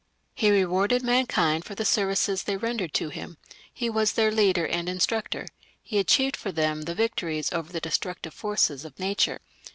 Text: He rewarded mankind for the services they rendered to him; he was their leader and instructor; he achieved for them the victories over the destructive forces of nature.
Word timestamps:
He 0.33 0.49
rewarded 0.49 1.03
mankind 1.03 1.63
for 1.63 1.75
the 1.75 1.85
services 1.85 2.41
they 2.41 2.57
rendered 2.57 2.91
to 2.95 3.09
him; 3.09 3.37
he 3.71 3.87
was 3.87 4.13
their 4.13 4.31
leader 4.31 4.65
and 4.65 4.89
instructor; 4.89 5.45
he 5.83 5.99
achieved 5.99 6.35
for 6.35 6.51
them 6.51 6.81
the 6.85 6.95
victories 6.95 7.53
over 7.53 7.71
the 7.71 7.79
destructive 7.79 8.33
forces 8.33 8.83
of 8.83 8.97
nature. 8.97 9.41